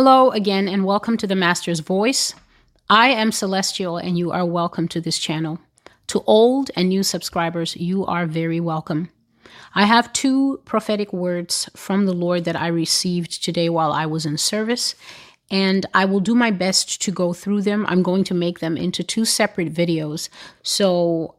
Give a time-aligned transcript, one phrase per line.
[0.00, 2.32] Hello again, and welcome to the Master's Voice.
[2.88, 5.58] I am Celestial, and you are welcome to this channel.
[6.06, 9.10] To old and new subscribers, you are very welcome.
[9.74, 14.24] I have two prophetic words from the Lord that I received today while I was
[14.24, 14.94] in service,
[15.50, 17.84] and I will do my best to go through them.
[17.88, 20.28] I'm going to make them into two separate videos.
[20.62, 21.34] So,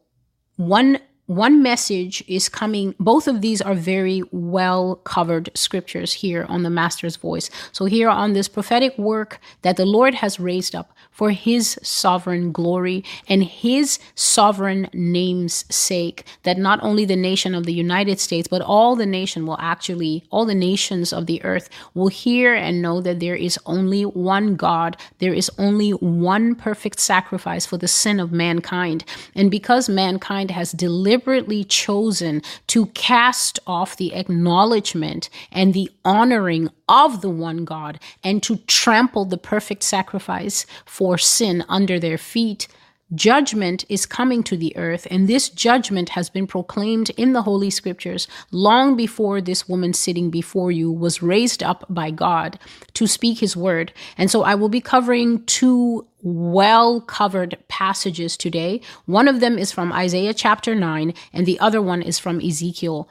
[0.56, 0.98] one
[1.30, 2.92] one message is coming.
[2.98, 7.50] Both of these are very well covered scriptures here on the Master's Voice.
[7.70, 12.50] So, here on this prophetic work that the Lord has raised up for his sovereign
[12.50, 18.48] glory and his sovereign name's sake, that not only the nation of the United States,
[18.48, 22.80] but all the nation will actually, all the nations of the earth will hear and
[22.80, 27.86] know that there is only one God, there is only one perfect sacrifice for the
[27.86, 29.04] sin of mankind.
[29.34, 37.22] And because mankind has deliberately chosen to cast off the acknowledgement and the honoring of
[37.22, 42.68] the one God and to trample the perfect sacrifice for sin under their feet
[43.14, 47.68] Judgment is coming to the earth, and this judgment has been proclaimed in the Holy
[47.68, 52.56] Scriptures long before this woman sitting before you was raised up by God
[52.94, 53.92] to speak His word.
[54.16, 58.80] And so I will be covering two well covered passages today.
[59.06, 63.08] One of them is from Isaiah chapter 9, and the other one is from Ezekiel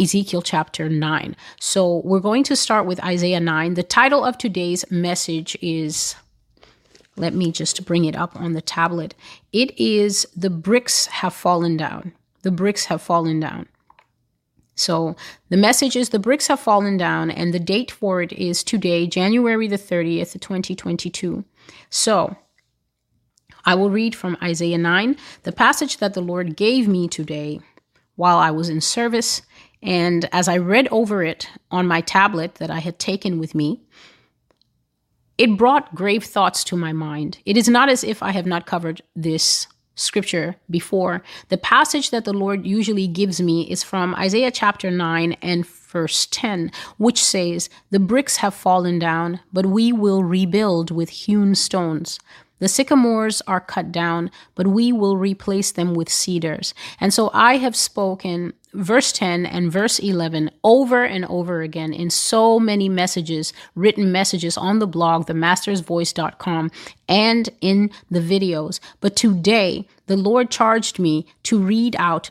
[0.00, 1.36] Ezekiel chapter 9.
[1.58, 3.74] So we're going to start with Isaiah 9.
[3.74, 6.14] The title of today's message is
[7.16, 9.14] let me just bring it up on the tablet.
[9.52, 12.12] It is The Bricks Have Fallen Down.
[12.42, 13.66] The Bricks Have Fallen Down.
[14.76, 15.16] So
[15.48, 19.08] the message is The Bricks Have Fallen Down, and the date for it is today,
[19.08, 21.44] January the 30th, 2022.
[21.90, 22.36] So
[23.64, 27.60] I will read from Isaiah 9, the passage that the Lord gave me today
[28.14, 29.42] while I was in service.
[29.82, 33.80] And as I read over it on my tablet that I had taken with me,
[35.36, 37.38] it brought grave thoughts to my mind.
[37.46, 41.22] It is not as if I have not covered this scripture before.
[41.48, 46.26] The passage that the Lord usually gives me is from Isaiah chapter 9 and verse
[46.26, 52.18] 10, which says, The bricks have fallen down, but we will rebuild with hewn stones.
[52.60, 56.74] The sycamores are cut down, but we will replace them with cedars.
[57.00, 62.10] And so I have spoken verse 10 and verse 11 over and over again in
[62.10, 66.70] so many messages, written messages on the blog, themastersvoice.com,
[67.08, 68.80] and in the videos.
[69.00, 72.30] But today, the Lord charged me to read out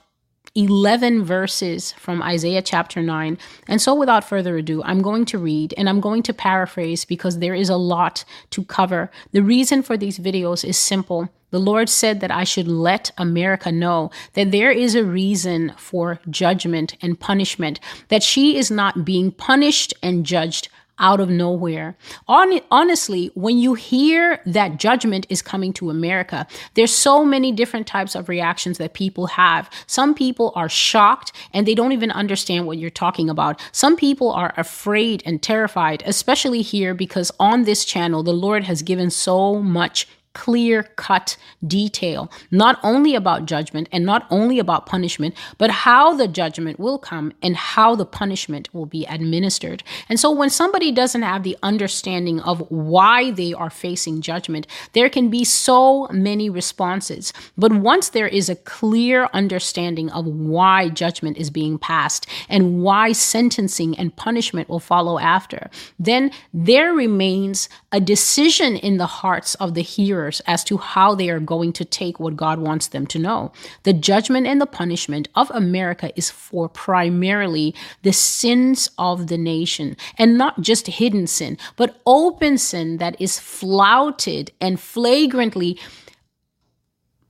[0.56, 3.38] 11 verses from Isaiah chapter 9.
[3.68, 7.38] And so, without further ado, I'm going to read and I'm going to paraphrase because
[7.38, 9.12] there is a lot to cover.
[9.34, 11.30] The reason for these videos is simple.
[11.50, 16.20] The Lord said that I should let America know that there is a reason for
[16.30, 20.68] judgment and punishment, that she is not being punished and judged
[21.00, 21.96] out of nowhere.
[22.28, 27.88] On, honestly, when you hear that judgment is coming to America, there's so many different
[27.88, 29.70] types of reactions that people have.
[29.86, 33.62] Some people are shocked and they don't even understand what you're talking about.
[33.72, 38.82] Some people are afraid and terrified, especially here because on this channel, the Lord has
[38.82, 45.34] given so much clear cut detail, not only about judgment and not only about punishment,
[45.58, 49.82] but how the judgment will come and how the punishment will be administered.
[50.08, 55.10] And so when somebody doesn't have the understanding of why they are facing judgment, there
[55.10, 57.34] can be so many responses.
[57.58, 63.12] But once there is a clear understanding of why judgment is being passed and why
[63.12, 69.74] sentencing and punishment will follow after, then there remains a decision in the hearts of
[69.74, 73.20] the hearer as to how they are going to take what God wants them to
[73.20, 73.52] know.
[73.84, 77.74] The judgment and the punishment of America is for primarily
[78.04, 83.40] the sins of the nation, and not just hidden sin, but open sin that is
[83.40, 85.80] flouted and flagrantly.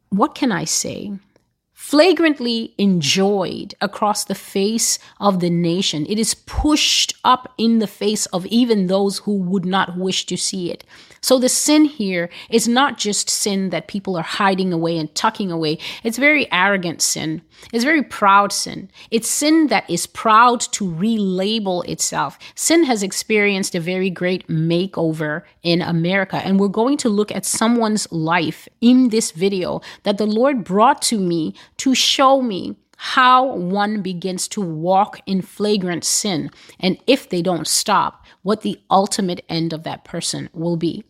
[0.10, 1.14] What can I say?
[1.88, 6.06] flagrantly enjoyed across the face of the nation.
[6.10, 10.36] It is pushed up in the face of even those who would not wish to
[10.36, 10.84] see it.
[11.22, 15.52] So the sin here is not just sin that people are hiding away and tucking
[15.52, 15.80] away.
[16.04, 17.42] It's very arrogant sin.
[17.74, 18.90] It's very proud sin.
[19.12, 22.38] It's sin that is proud to relabel itself.
[22.56, 26.38] Sin has experienced a very great makeover in America.
[26.38, 31.02] And we're going to look at someone's life in this video that the Lord brought
[31.04, 37.30] to me to show me how one begins to walk in flagrant sin, and if
[37.30, 41.04] they don't stop, what the ultimate end of that person will be.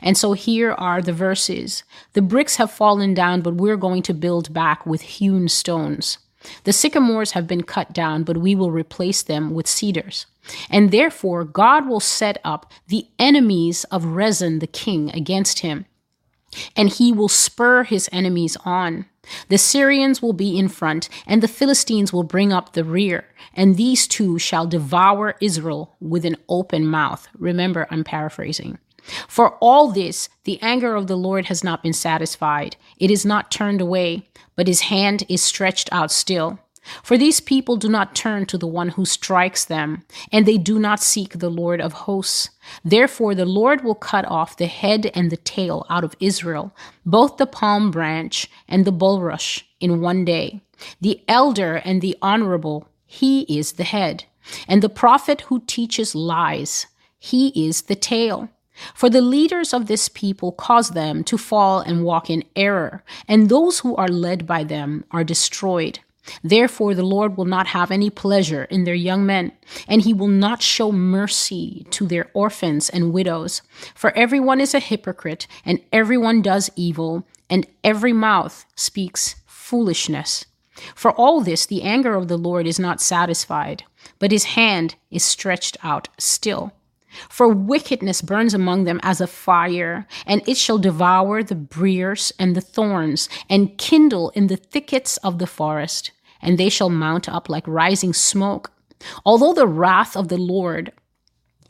[0.00, 4.14] And so here are the verses The bricks have fallen down, but we're going to
[4.14, 6.18] build back with hewn stones.
[6.64, 10.26] The sycamores have been cut down, but we will replace them with cedars.
[10.70, 15.86] And therefore, God will set up the enemies of Rezin the king against him,
[16.76, 19.06] and he will spur his enemies on.
[19.48, 23.76] The Syrians will be in front, and the Philistines will bring up the rear, and
[23.76, 27.28] these two shall devour Israel with an open mouth.
[27.38, 28.78] Remember, I'm paraphrasing.
[29.28, 32.76] For all this, the anger of the Lord has not been satisfied.
[32.98, 36.58] It is not turned away, but his hand is stretched out still.
[37.02, 40.78] For these people do not turn to the one who strikes them, and they do
[40.78, 42.50] not seek the Lord of hosts.
[42.84, 46.74] Therefore, the Lord will cut off the head and the tail out of Israel,
[47.06, 50.60] both the palm branch and the bulrush, in one day.
[51.00, 54.24] The elder and the honorable, he is the head,
[54.66, 56.86] and the prophet who teaches lies,
[57.18, 58.48] he is the tail.
[58.94, 63.48] For the leaders of this people cause them to fall and walk in error, and
[63.48, 66.00] those who are led by them are destroyed.
[66.42, 69.52] Therefore, the Lord will not have any pleasure in their young men,
[69.88, 73.62] and he will not show mercy to their orphans and widows.
[73.94, 80.44] For everyone is a hypocrite, and everyone does evil, and every mouth speaks foolishness.
[80.94, 83.84] For all this, the anger of the Lord is not satisfied,
[84.18, 86.72] but his hand is stretched out still.
[87.28, 92.54] For wickedness burns among them as a fire, and it shall devour the briers and
[92.54, 96.10] the thorns, and kindle in the thickets of the forest,
[96.40, 98.72] and they shall mount up like rising smoke.
[99.24, 100.92] Although the wrath of the Lord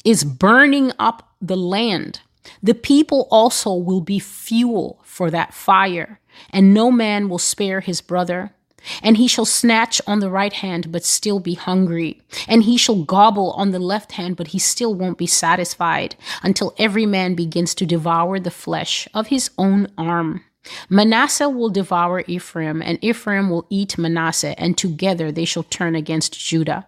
[0.05, 2.21] is burning up the land,
[2.62, 8.00] the people also will be fuel for that fire, and no man will spare his
[8.00, 8.55] brother.
[9.02, 12.20] And he shall snatch on the right hand, but still be hungry.
[12.49, 16.75] And he shall gobble on the left hand, but he still won't be satisfied until
[16.79, 20.44] every man begins to devour the flesh of his own arm.
[20.88, 26.38] Manasseh will devour Ephraim, and Ephraim will eat Manasseh, and together they shall turn against
[26.38, 26.87] Judah.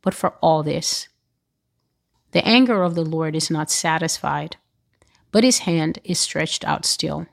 [0.00, 1.08] But for all this,
[2.32, 4.56] the anger of the Lord is not satisfied,
[5.30, 7.26] but his hand is stretched out still.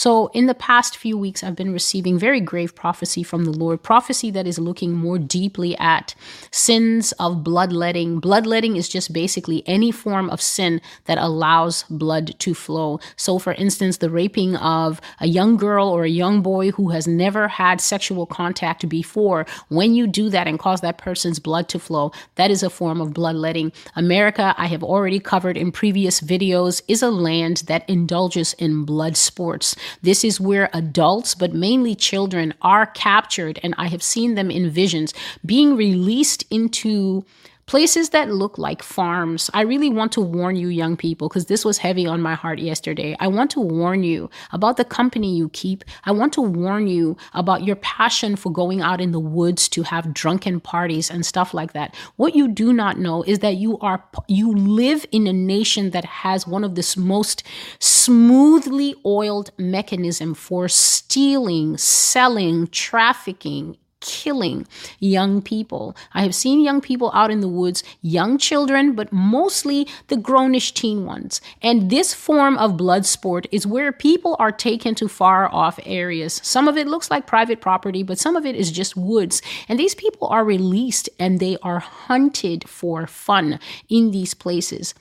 [0.00, 3.82] So, in the past few weeks, I've been receiving very grave prophecy from the Lord,
[3.82, 6.14] prophecy that is looking more deeply at
[6.50, 8.18] sins of bloodletting.
[8.18, 12.98] Bloodletting is just basically any form of sin that allows blood to flow.
[13.16, 17.06] So, for instance, the raping of a young girl or a young boy who has
[17.06, 21.78] never had sexual contact before, when you do that and cause that person's blood to
[21.78, 23.70] flow, that is a form of bloodletting.
[23.96, 29.18] America, I have already covered in previous videos, is a land that indulges in blood
[29.18, 29.76] sports.
[30.02, 34.70] This is where adults, but mainly children, are captured, and I have seen them in
[34.70, 35.14] visions
[35.44, 37.24] being released into
[37.70, 39.48] places that look like farms.
[39.54, 42.58] I really want to warn you, young people, because this was heavy on my heart
[42.58, 43.14] yesterday.
[43.20, 45.84] I want to warn you about the company you keep.
[46.02, 49.84] I want to warn you about your passion for going out in the woods to
[49.84, 51.94] have drunken parties and stuff like that.
[52.16, 56.04] What you do not know is that you are you live in a nation that
[56.04, 57.44] has one of the most
[57.78, 64.66] smoothly oiled mechanism for stealing, selling, trafficking, killing
[64.98, 65.96] young people.
[66.12, 70.72] I have seen young people out in the woods, young children, but mostly the grownish
[70.72, 71.40] teen ones.
[71.62, 76.40] And this form of blood sport is where people are taken to far off areas.
[76.42, 79.42] Some of it looks like private property, but some of it is just woods.
[79.68, 84.94] And these people are released and they are hunted for fun in these places.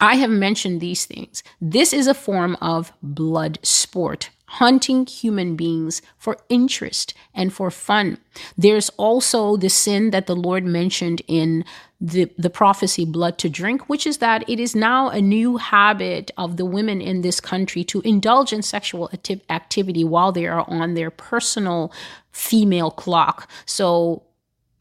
[0.00, 1.42] I have mentioned these things.
[1.60, 8.18] This is a form of blood sport hunting human beings for interest and for fun.
[8.56, 11.64] There's also the sin that the Lord mentioned in
[12.00, 16.30] the, the prophecy, blood to drink, which is that it is now a new habit
[16.36, 19.10] of the women in this country to indulge in sexual
[19.50, 21.92] activity while they are on their personal
[22.30, 23.50] female clock.
[23.66, 24.22] So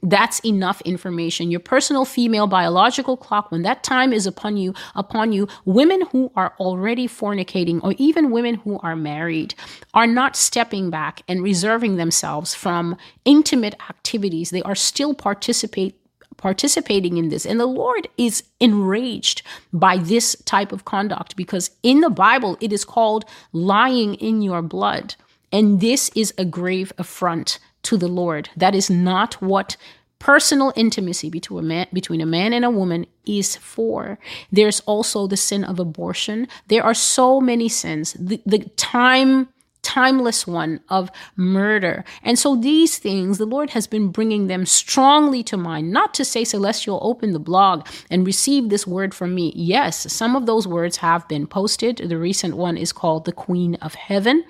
[0.03, 1.49] that's enough information.
[1.49, 6.31] Your personal female biological clock when that time is upon you upon you women who
[6.35, 9.55] are already fornicating or even women who are married
[9.93, 14.51] are not stepping back and reserving themselves from intimate activities.
[14.51, 15.99] They are still participate
[16.37, 17.47] participating in this.
[17.47, 19.41] And the lord is enraged
[19.73, 24.61] by this type of conduct because in the bible it is called lying in your
[24.61, 25.15] blood.
[25.51, 28.49] And this is a grave affront to the Lord.
[28.57, 29.77] That is not what
[30.19, 34.19] personal intimacy between a man between a man and a woman is for.
[34.51, 36.47] There's also the sin of abortion.
[36.67, 38.13] There are so many sins.
[38.19, 39.49] The, the time
[39.83, 42.03] timeless one of murder.
[42.21, 45.93] And so these things the lord has been bringing them strongly to mind.
[45.93, 49.53] Not to say celestial open the blog and receive this word from me.
[49.55, 51.97] Yes some of those words have been posted.
[51.97, 54.43] The recent one is called the queen of heaven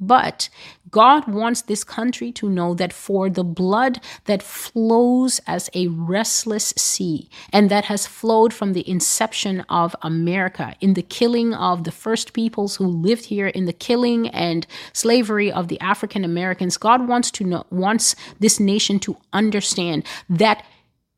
[0.00, 0.48] But
[0.90, 6.74] God wants this country to know that for the blood that flows as a restless
[6.76, 11.92] sea and that has flowed from the inception of America in the killing of the
[11.92, 17.08] first peoples who lived here, in the killing and slavery of the African Americans, God
[17.08, 20.64] wants to know, wants this nation to understand that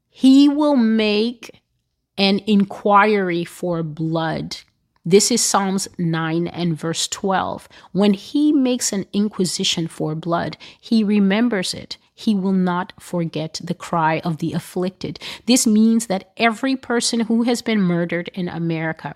[0.08, 1.62] He will make
[2.18, 4.56] an inquiry for blood
[5.08, 7.68] this is Psalms 9 and verse 12.
[7.92, 11.96] When he makes an inquisition for blood, he remembers it.
[12.12, 15.20] He will not forget the cry of the afflicted.
[15.46, 19.14] This means that every person who has been murdered in America,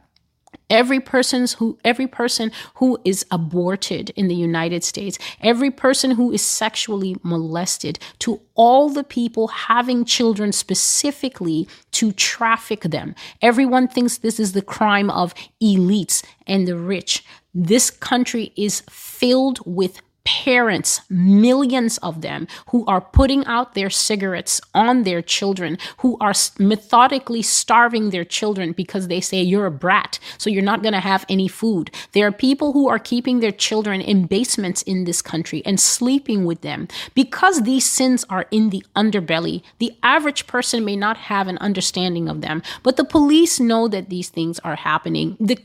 [0.70, 6.32] every person's who every person who is aborted in the United States, every person who
[6.32, 13.14] is sexually molested, to all the people having children specifically to traffic them.
[13.42, 17.24] Everyone thinks this is the crime of elites and the rich.
[17.52, 24.60] This country is filled with parents, millions of them, who are putting out their cigarettes
[24.74, 30.18] on their children, who are methodically starving their children because they say you're a brat,
[30.38, 31.90] so you're not going to have any food.
[32.12, 36.44] There are people who are keeping their children in basements in this country and sleeping
[36.44, 36.88] with them.
[37.14, 42.28] Because these sins are in the underbelly, the average person may not have an understanding
[42.28, 45.36] of them, but the police know that these things are happening.
[45.40, 45.58] The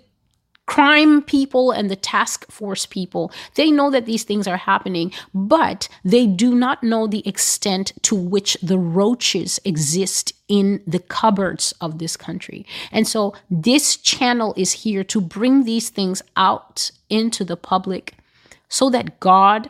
[0.66, 5.88] crime people and the task force people, they know that these things are happening, but
[6.04, 12.00] they do not know the extent to which the roaches exist in the cupboards of
[12.00, 12.66] this country.
[12.92, 18.16] And so this channel is here to bring these things out into the public
[18.68, 19.70] so that God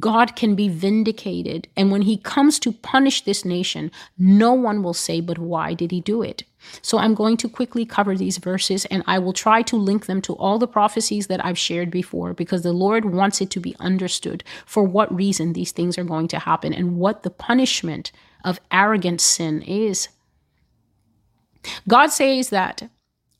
[0.00, 1.68] God can be vindicated.
[1.76, 5.90] And when he comes to punish this nation, no one will say, But why did
[5.90, 6.44] he do it?
[6.82, 10.20] So I'm going to quickly cover these verses and I will try to link them
[10.22, 13.76] to all the prophecies that I've shared before because the Lord wants it to be
[13.80, 18.12] understood for what reason these things are going to happen and what the punishment
[18.44, 20.08] of arrogant sin is.
[21.88, 22.90] God says that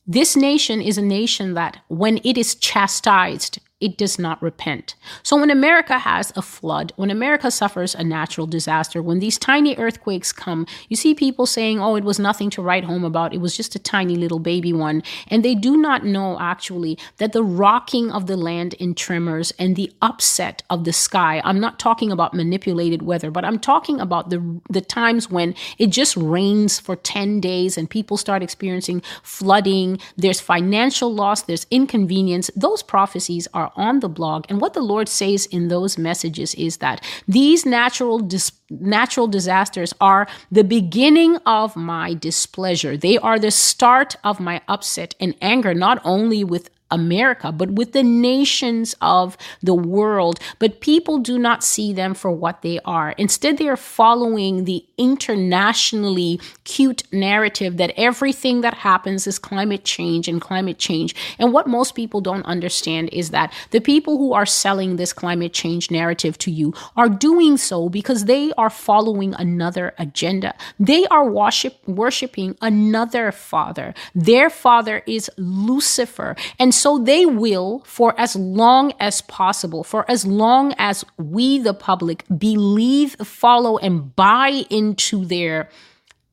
[0.07, 4.95] this nation is a nation that, when it is chastised, it does not repent.
[5.23, 9.75] So when America has a flood, when America suffers a natural disaster, when these tiny
[9.75, 13.33] earthquakes come, you see people saying, oh, it was nothing to write home about.
[13.33, 15.01] It was just a tiny little baby one.
[15.27, 19.75] And they do not know actually that the rocking of the land in tremors and
[19.75, 24.29] the upset of the sky, I'm not talking about manipulated weather, but I'm talking about
[24.29, 29.97] the, the times when it just rains for 10 days and people start experiencing flooding.
[30.17, 32.51] There's financial loss, there's inconvenience.
[32.55, 34.45] Those prophecies are on the blog.
[34.49, 39.93] And what the Lord says in those messages is that these natural dis- natural disasters
[39.99, 42.95] are the beginning of my displeasure.
[42.97, 47.93] They are the start of my upset and anger, not only with America, but with
[47.93, 50.39] the nations of the world.
[50.59, 53.11] But people do not see them for what they are.
[53.11, 60.27] Instead, they are following the internationally cute narrative that everything that happens is climate change
[60.27, 61.15] and climate change.
[61.39, 65.53] And what most people don't understand is that the people who are selling this climate
[65.53, 70.53] change narrative to you are doing so because they are following another agenda.
[70.79, 73.93] They are worship, worshiping another father.
[74.13, 76.35] Their father is Lucifer.
[76.59, 81.75] And so they will, for as long as possible, for as long as we, the
[81.75, 85.69] public, believe, follow, and buy into their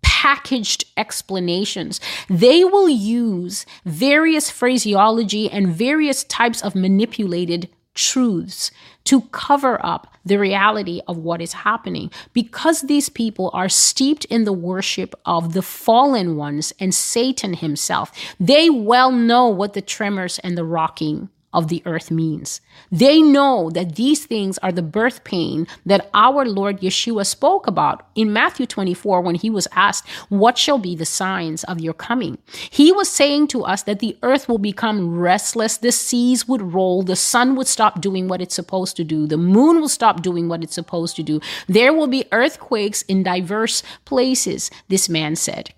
[0.01, 2.01] packaged explanations.
[2.31, 8.71] They will use various phraseology and various types of manipulated truths
[9.09, 12.11] to cover up the reality of what is happening.
[12.35, 18.13] Because these people are steeped in the worship of the fallen ones and Satan himself,
[18.39, 22.61] they well know what the tremors and the rocking of the earth means.
[22.93, 28.07] They know that these things are the birth pain that our Lord Yeshua spoke about
[28.15, 32.39] in Matthew 24 when he was asked, What shall be the signs of your coming?
[32.71, 37.03] He was saying to us that the earth will become restless, the seas would roll,
[37.03, 40.49] the sun would stop doing what it's supposed to do, the moon will stop doing
[40.49, 41.41] what it's supposed to do.
[41.67, 45.75] There will be earthquakes in diverse places, this man said.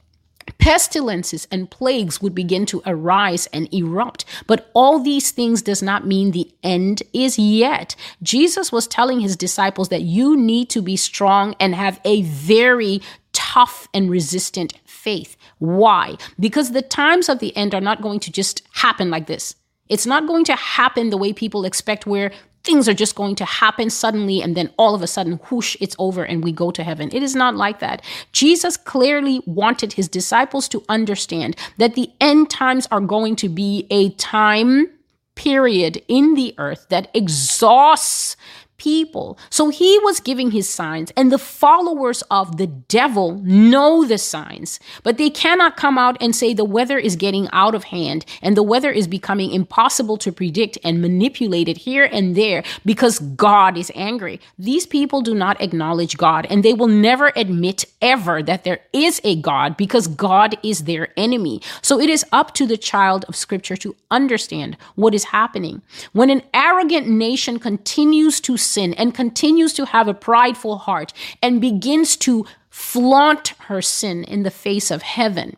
[0.61, 4.26] Pestilences and plagues would begin to arise and erupt.
[4.47, 7.97] But all these things does not mean the end is yet.
[8.23, 13.00] Jesus was telling his disciples that you need to be strong and have a very
[13.33, 15.37] tough and resistant faith.
[15.59, 16.17] Why?
[16.38, 19.57] Because the times of the end are not going to just happen like this.
[19.88, 22.31] It's not going to happen the way people expect, where
[22.62, 25.97] things are just going to happen suddenly and then all of a sudden whoosh it's
[25.99, 27.11] over and we go to heaven.
[27.12, 28.02] It is not like that.
[28.33, 33.87] Jesus clearly wanted his disciples to understand that the end times are going to be
[33.90, 34.88] a time
[35.35, 38.37] period in the earth that exhausts
[38.80, 39.38] people.
[39.50, 44.80] So he was giving his signs, and the followers of the devil know the signs,
[45.02, 48.56] but they cannot come out and say the weather is getting out of hand and
[48.56, 53.92] the weather is becoming impossible to predict and manipulated here and there because God is
[53.94, 54.40] angry.
[54.58, 59.20] These people do not acknowledge God, and they will never admit ever that there is
[59.25, 61.60] a God because God is their enemy.
[61.82, 65.82] So it is up to the child of scripture to understand what is happening.
[66.12, 71.12] When an arrogant nation continues to sin and continues to have a prideful heart
[71.42, 75.56] and begins to flaunt her sin in the face of heaven,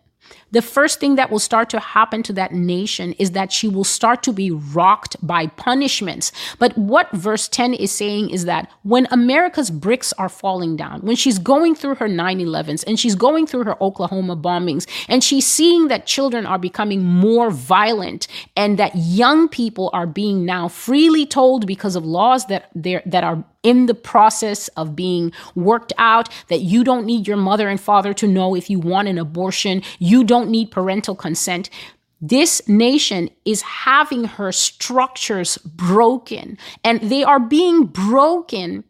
[0.53, 3.85] the first thing that will start to happen to that nation is that she will
[3.85, 6.31] start to be rocked by punishments.
[6.59, 11.17] But what verse 10 is saying is that when America's bricks are falling down, when
[11.17, 15.47] she's going through her 9 11s and she's going through her Oklahoma bombings, and she's
[15.47, 21.27] seeing that children are becoming more violent and that young people are being now freely
[21.27, 26.61] told because of laws that, that are in the process of being worked out, that
[26.61, 30.25] you don't need your mother and father to know if you want an abortion, you
[30.25, 31.71] don't need parental consent.
[32.21, 38.85] This nation is having her structures broken, and they are being broken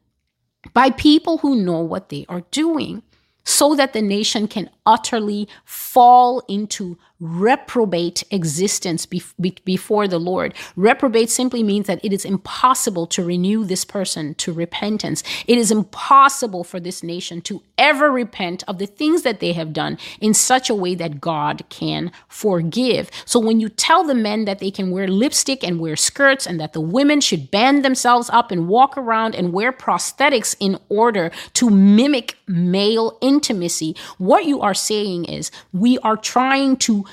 [0.74, 3.02] by people who know what they are doing
[3.44, 10.54] so that the nation can utterly fall into reprobate existence be- be- before the Lord.
[10.74, 15.22] Reprobate simply means that it is impossible to renew this person to repentance.
[15.46, 19.72] It is impossible for this nation to ever repent of the things that they have
[19.72, 23.08] done in such a way that God can forgive.
[23.24, 26.58] So when you tell the men that they can wear lipstick and wear skirts and
[26.58, 31.30] that the women should band themselves up and walk around and wear prosthetics in order
[31.54, 37.04] to mimic male intimacy, what you are saying is we are trying to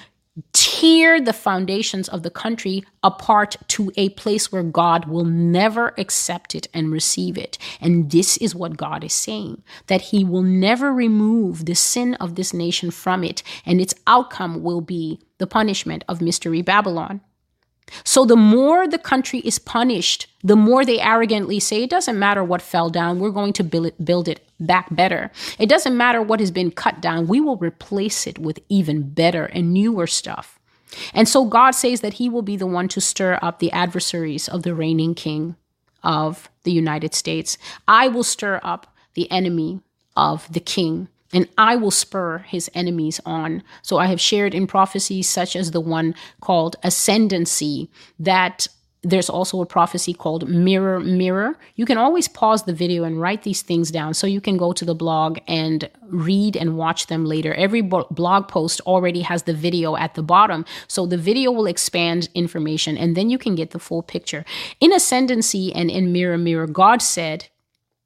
[0.54, 6.56] tear the foundations of the country apart to a place where God will never accept
[6.56, 7.58] it and receive it.
[7.82, 12.36] And this is what God is saying that He will never remove the sin of
[12.36, 17.22] this nation from it, and its outcome will be the punishment of Mystery Babylon.
[18.04, 22.44] So the more the country is punished, the more they arrogantly say, it doesn't matter
[22.44, 25.32] what fell down, we're going to build it, build it back better.
[25.58, 29.46] It doesn't matter what has been cut down, we will replace it with even better
[29.46, 30.60] and newer stuff.
[31.14, 34.48] And so God says that He will be the one to stir up the adversaries
[34.48, 35.56] of the reigning king
[36.04, 37.58] of the United States.
[37.88, 39.82] I will stir up the enemy
[40.16, 43.64] of the king and I will spur his enemies on.
[43.82, 48.68] So I have shared in prophecies such as the one called ascendancy that
[49.02, 51.58] there's also a prophecy called mirror mirror.
[51.76, 54.14] You can always pause the video and write these things down.
[54.14, 57.54] So you can go to the blog and read and watch them later.
[57.54, 60.66] Every blog post already has the video at the bottom.
[60.88, 64.44] So the video will expand information and then you can get the full picture.
[64.82, 67.48] In ascendancy and in mirror mirror god said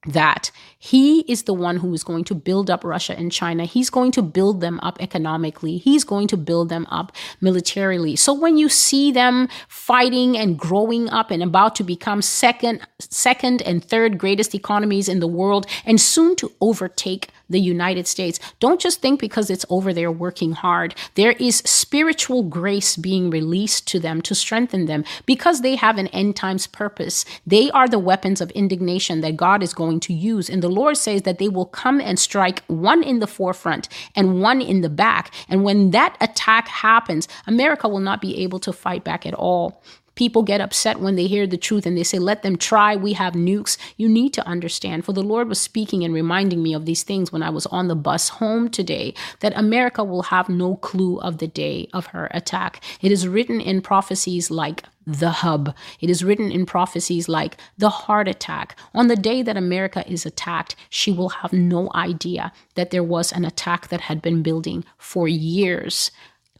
[0.05, 3.65] that he is the one who is going to build up Russia and China.
[3.65, 5.77] He's going to build them up economically.
[5.77, 8.15] He's going to build them up militarily.
[8.15, 13.61] So when you see them fighting and growing up and about to become second, second
[13.61, 18.39] and third greatest economies in the world and soon to overtake the United States.
[18.59, 20.95] Don't just think because it's over there working hard.
[21.15, 26.07] There is spiritual grace being released to them to strengthen them because they have an
[26.07, 27.23] end times purpose.
[27.47, 30.49] They are the weapons of indignation that God is going to use.
[30.49, 34.41] And the Lord says that they will come and strike one in the forefront and
[34.41, 35.33] one in the back.
[35.47, 39.81] And when that attack happens, America will not be able to fight back at all.
[40.15, 42.95] People get upset when they hear the truth and they say, Let them try.
[42.95, 43.78] We have nukes.
[43.97, 47.32] You need to understand, for the Lord was speaking and reminding me of these things
[47.32, 51.39] when I was on the bus home today, that America will have no clue of
[51.39, 52.84] the day of her attack.
[53.02, 55.76] It is written in prophecies like the hub.
[55.99, 58.78] It is written in prophecies like the heart attack.
[58.93, 63.32] On the day that America is attacked, she will have no idea that there was
[63.32, 66.12] an attack that had been building for years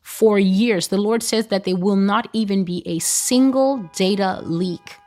[0.04, 0.90] for years.
[0.90, 4.98] The Lord says that there will not even be a single data leak.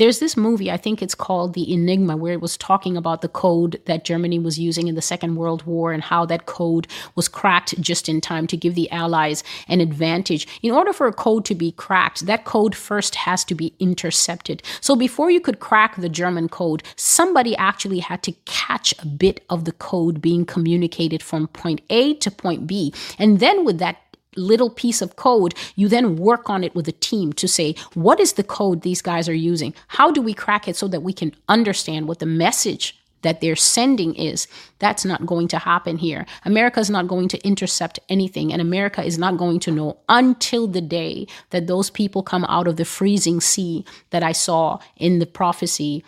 [0.00, 3.28] There's this movie, I think it's called The Enigma, where it was talking about the
[3.28, 7.28] code that Germany was using in the Second World War and how that code was
[7.28, 10.48] cracked just in time to give the Allies an advantage.
[10.62, 14.62] In order for a code to be cracked, that code first has to be intercepted.
[14.80, 19.44] So before you could crack the German code, somebody actually had to catch a bit
[19.50, 22.94] of the code being communicated from point A to point B.
[23.18, 23.98] And then with that
[24.36, 28.20] little piece of code, you then work on it with a team to say, what
[28.20, 29.74] is the code these guys are using?
[29.88, 33.56] How do we crack it so that we can understand what the message that they're
[33.56, 34.46] sending is.
[34.78, 36.26] That's not going to happen here.
[36.44, 40.66] America is not going to intercept anything, and America is not going to know until
[40.66, 45.18] the day that those people come out of the freezing sea that I saw in
[45.18, 46.04] the prophecy.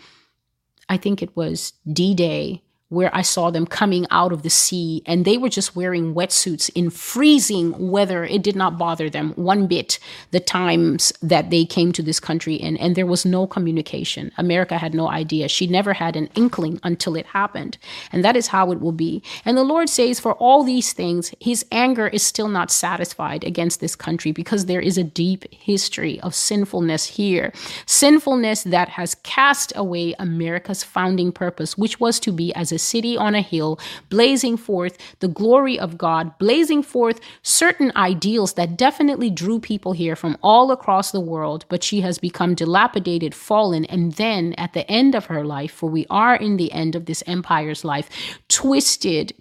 [0.89, 2.62] I think it was D Day
[2.93, 6.69] where I saw them coming out of the sea and they were just wearing wetsuits
[6.75, 8.23] in freezing weather.
[8.23, 9.99] It did not bother them one bit
[10.31, 14.31] the times that they came to this country and, and there was no communication.
[14.37, 15.47] America had no idea.
[15.47, 17.77] She never had an inkling until it happened.
[18.11, 19.23] And that is how it will be.
[19.45, 23.79] And the Lord says, for all these things, his anger is still not satisfied against
[23.79, 27.51] this country because there is a deep history of sinfulness here.
[27.85, 33.17] Sinfulness that has cast away America's founding purpose, which was to be as a city
[33.17, 39.29] on a hill, blazing forth the glory of God, blazing forth certain ideals that definitely
[39.29, 41.65] drew people here from all across the world.
[41.69, 45.89] But she has become dilapidated, fallen, and then at the end of her life, for
[45.89, 48.09] we are in the end of this empire's life,
[48.47, 49.33] twisted,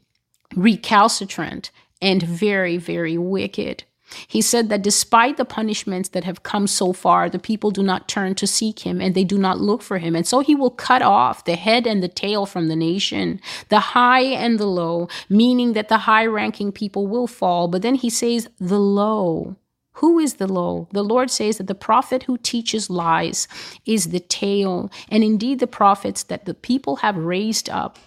[0.55, 3.85] recalcitrant, and very, very wicked.
[4.27, 8.09] He said that despite the punishments that have come so far, the people do not
[8.09, 10.17] turn to seek him and they do not look for him.
[10.17, 13.81] And so he will cut off the head and the tail from the nation, the
[13.81, 17.69] high and the low, meaning that the high ranking people will fall.
[17.69, 19.57] But then he says, the low.
[19.97, 20.89] Who is the low?
[20.93, 23.47] The Lord says that the prophet who teaches lies
[23.85, 27.99] is the tail, and indeed the prophets that the people have raised up.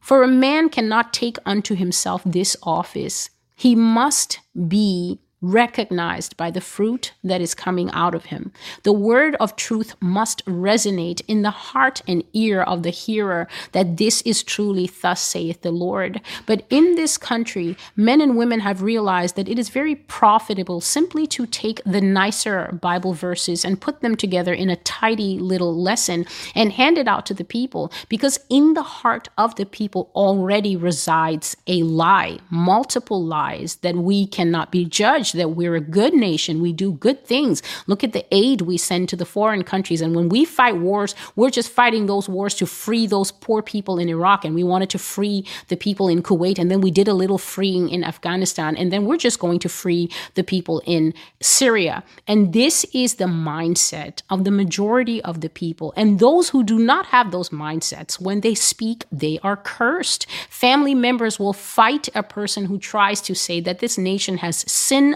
[0.00, 3.28] For a man cannot take unto himself this office.
[3.54, 4.38] He must
[4.68, 8.52] be recognized by the fruit that is coming out of him.
[8.84, 13.98] The word of truth must resonate in the heart and ear of the hearer that
[13.98, 16.20] this is truly thus saith the Lord.
[16.46, 21.26] But in this country, men and women have realized that it is very profitable simply
[21.28, 26.24] to take the nicer Bible verses and put them together in a tidy little lesson
[26.54, 30.76] and hand it out to the people because in the heart of the people already
[30.76, 36.60] resides a lie, multiple lies that we cannot be judged that we're a good nation.
[36.60, 37.62] We do good things.
[37.86, 40.00] Look at the aid we send to the foreign countries.
[40.00, 43.98] And when we fight wars, we're just fighting those wars to free those poor people
[43.98, 44.44] in Iraq.
[44.44, 46.58] And we wanted to free the people in Kuwait.
[46.58, 48.76] And then we did a little freeing in Afghanistan.
[48.76, 52.02] And then we're just going to free the people in Syria.
[52.26, 55.92] And this is the mindset of the majority of the people.
[55.96, 60.26] And those who do not have those mindsets, when they speak, they are cursed.
[60.48, 64.56] Family members will fight a person who tries to say that this nation has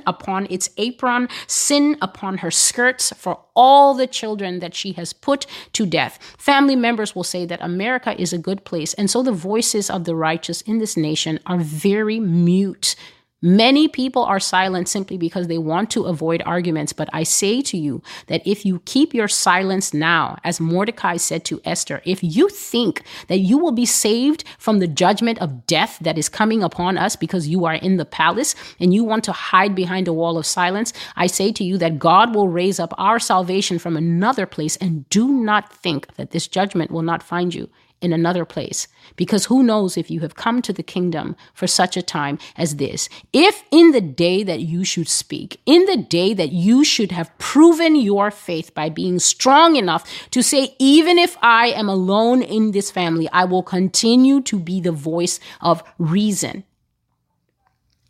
[0.06, 5.46] upon its apron, sin upon her skirts for all the children that she has put
[5.72, 6.18] to death.
[6.38, 8.94] Family members will say that America is a good place.
[8.94, 12.96] And so the voices of the righteous in this nation are very mute
[13.42, 16.92] Many people are silent simply because they want to avoid arguments.
[16.92, 21.46] But I say to you that if you keep your silence now, as Mordecai said
[21.46, 25.98] to Esther, if you think that you will be saved from the judgment of death
[26.02, 29.32] that is coming upon us because you are in the palace and you want to
[29.32, 32.92] hide behind a wall of silence, I say to you that God will raise up
[32.98, 34.76] our salvation from another place.
[34.76, 38.88] And do not think that this judgment will not find you in another place.
[39.16, 42.76] Because who knows if you have come to the kingdom for such a time as
[42.76, 43.08] this.
[43.32, 47.36] If in the day that you should speak, in the day that you should have
[47.38, 52.70] proven your faith by being strong enough to say, even if I am alone in
[52.70, 56.64] this family, I will continue to be the voice of reason.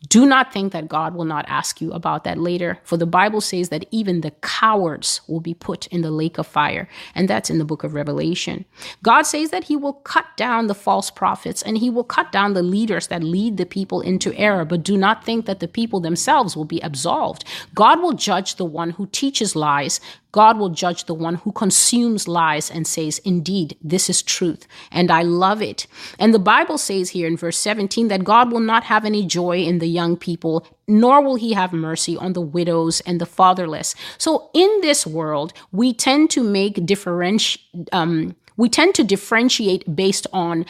[0.09, 3.39] Do not think that God will not ask you about that later, for the Bible
[3.39, 7.51] says that even the cowards will be put in the lake of fire, and that's
[7.51, 8.65] in the book of Revelation.
[9.03, 12.53] God says that He will cut down the false prophets and He will cut down
[12.53, 15.99] the leaders that lead the people into error, but do not think that the people
[15.99, 17.43] themselves will be absolved.
[17.75, 19.99] God will judge the one who teaches lies,
[20.31, 25.11] God will judge the one who consumes lies and says, Indeed, this is truth, and
[25.11, 25.87] I love it.
[26.19, 29.59] And the Bible says here in verse 17 that God will not have any joy
[29.59, 33.95] in the young people, nor will he have mercy on the widows and the fatherless.
[34.17, 37.59] So in this world, we tend to make differenti-
[37.91, 40.65] um, we tend to differentiate based on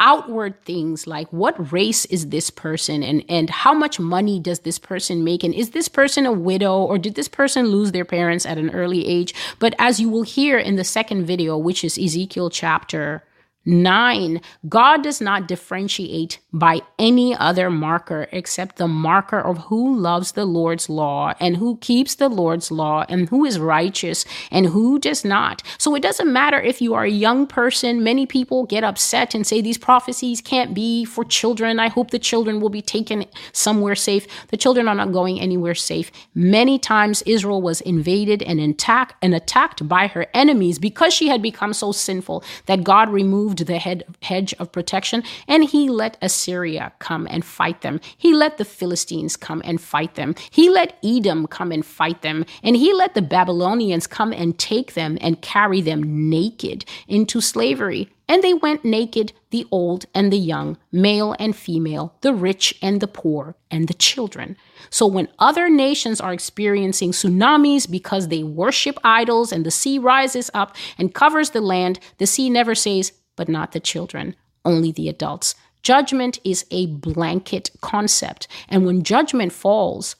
[0.00, 4.78] outward things like what race is this person and and how much money does this
[4.78, 5.44] person make?
[5.44, 8.70] And is this person a widow or did this person lose their parents at an
[8.70, 9.34] early age?
[9.58, 13.22] But as you will hear in the second video which is Ezekiel chapter
[13.66, 20.32] Nine, God does not differentiate by any other marker except the marker of who loves
[20.32, 24.98] the Lord's law and who keeps the Lord's law and who is righteous and who
[24.98, 25.62] does not.
[25.78, 28.02] So it doesn't matter if you are a young person.
[28.02, 31.80] Many people get upset and say these prophecies can't be for children.
[31.80, 34.26] I hope the children will be taken somewhere safe.
[34.48, 36.12] The children are not going anywhere safe.
[36.34, 41.40] Many times Israel was invaded and attacked and attacked by her enemies because she had
[41.40, 46.16] become so sinful that God removed removed the head, hedge of protection and he let
[46.20, 48.00] Assyria come and fight them.
[48.16, 50.34] He let the Philistines come and fight them.
[50.50, 52.44] He let Edom come and fight them.
[52.62, 58.08] And he let the Babylonians come and take them and carry them naked into slavery.
[58.26, 63.00] And they went naked, the old and the young, male and female, the rich and
[63.00, 64.56] the poor, and the children.
[64.88, 70.50] So when other nations are experiencing tsunamis because they worship idols and the sea rises
[70.54, 75.08] up and covers the land, the sea never says, but not the children, only the
[75.08, 75.54] adults.
[75.82, 78.48] Judgment is a blanket concept.
[78.68, 80.16] And when judgment falls,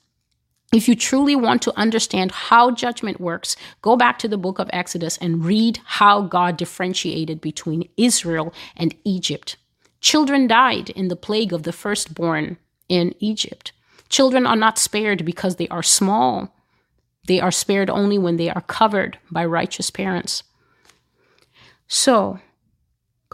[0.74, 4.68] if you truly want to understand how judgment works, go back to the book of
[4.72, 9.56] Exodus and read how God differentiated between Israel and Egypt.
[10.00, 13.72] Children died in the plague of the firstborn in Egypt.
[14.08, 16.54] Children are not spared because they are small.
[17.26, 20.42] They are spared only when they are covered by righteous parents.
[21.86, 22.40] So,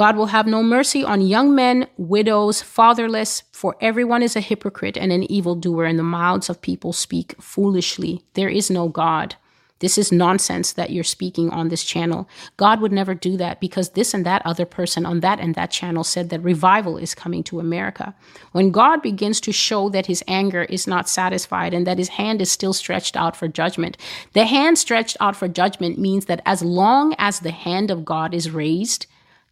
[0.00, 4.96] God will have no mercy on young men, widows, fatherless, for everyone is a hypocrite
[4.96, 8.24] and an evildoer, and the mouths of people speak foolishly.
[8.32, 9.34] There is no God.
[9.80, 12.26] This is nonsense that you're speaking on this channel.
[12.56, 15.70] God would never do that because this and that other person on that and that
[15.70, 18.14] channel said that revival is coming to America.
[18.52, 22.40] When God begins to show that his anger is not satisfied and that his hand
[22.40, 23.98] is still stretched out for judgment,
[24.32, 28.32] the hand stretched out for judgment means that as long as the hand of God
[28.32, 29.04] is raised,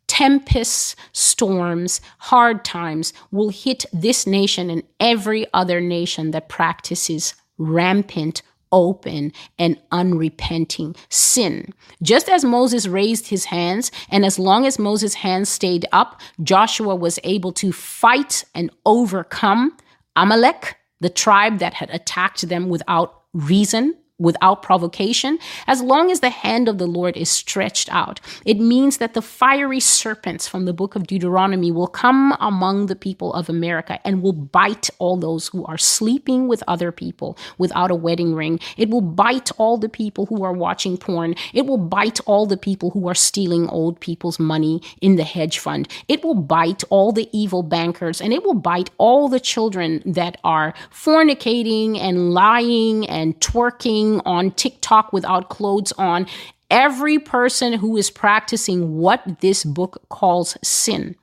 [0.09, 8.43] tempests, storms, hard times will hit this nation and every other nation that practices rampant
[8.73, 11.73] open and unrepenting sin.
[12.03, 16.95] Just as Moses raised his hands, and as long as Moses' hands stayed up, Joshua
[16.95, 19.77] was able to fight and overcome
[20.17, 26.31] Amalek, the tribe that had attacked them without reason without provocation, as long as the
[26.31, 28.21] hand of the Lord is stretched out.
[28.45, 32.97] It means that the fiery serpents from the book of Deuteronomy will come among the
[32.97, 37.91] people of America and will bite all those who are sleeping with other people without
[37.91, 38.59] a wedding ring.
[38.77, 41.35] It will bite all the people who are watching porn.
[41.55, 45.59] It will bite all the people who are stealing old people's money in the hedge
[45.59, 45.89] fund.
[46.09, 50.39] It will bite all the evil bankers and it will bite all the children that
[50.43, 56.27] are fornicating and lying and twerking on TikTok without clothes on.
[56.71, 61.17] Every person who is practicing what this book calls sin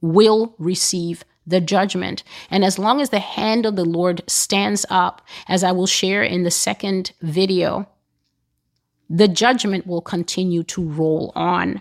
[0.00, 2.22] will receive the judgment.
[2.50, 6.22] And as long as the hand of the Lord stands up, as I will share
[6.22, 7.88] in the second video,
[9.08, 11.80] the judgment will continue to roll on.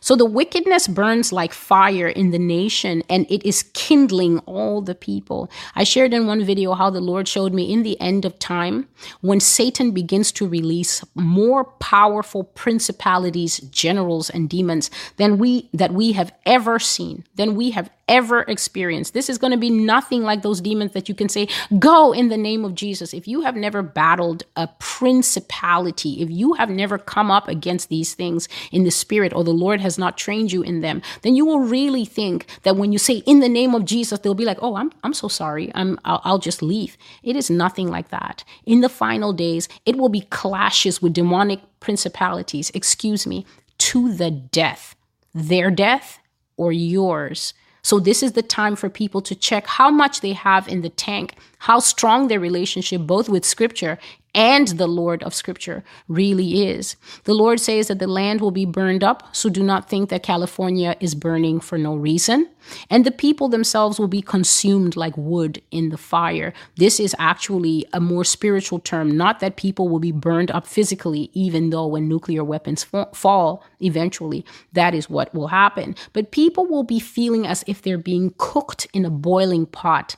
[0.00, 4.94] So the wickedness burns like fire in the nation and it is kindling all the
[4.94, 5.50] people.
[5.74, 8.88] I shared in one video how the Lord showed me in the end of time
[9.20, 16.12] when Satan begins to release more powerful principalities, generals and demons than we that we
[16.12, 19.14] have ever seen, than we have ever experienced.
[19.14, 22.28] This is going to be nothing like those demons that you can say, go in
[22.28, 23.12] the name of Jesus.
[23.12, 28.14] If you have never battled a principality, if you have never come up against these
[28.14, 31.44] things in the spirit or the Lord has not trained you in them, then you
[31.44, 34.58] will really think that when you say in the name of Jesus, they'll be like,
[34.62, 35.72] oh, I'm, I'm so sorry.
[35.74, 36.96] I'm, I'll, I'll just leave.
[37.22, 38.44] It is nothing like that.
[38.64, 43.44] In the final days, it will be clashes with demonic principalities, excuse me,
[43.78, 44.94] to the death,
[45.34, 46.18] their death
[46.56, 47.52] or yours.
[47.86, 50.88] So this is the time for people to check how much they have in the
[50.88, 53.96] tank, how strong their relationship both with scripture
[54.36, 56.96] and the Lord of Scripture really is.
[57.24, 60.22] The Lord says that the land will be burned up, so do not think that
[60.22, 62.50] California is burning for no reason.
[62.90, 66.52] And the people themselves will be consumed like wood in the fire.
[66.76, 71.30] This is actually a more spiritual term, not that people will be burned up physically,
[71.32, 74.44] even though when nuclear weapons fall, eventually,
[74.74, 75.96] that is what will happen.
[76.12, 80.16] But people will be feeling as if they're being cooked in a boiling pot.